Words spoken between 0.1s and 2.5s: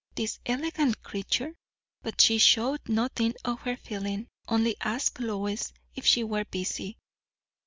This elegant creature? But she